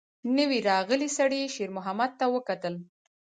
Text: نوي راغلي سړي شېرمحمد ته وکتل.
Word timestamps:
نوي 0.37 0.59
راغلي 0.69 1.09
سړي 1.17 1.41
شېرمحمد 1.55 2.11
ته 2.19 2.25
وکتل. 2.35 2.73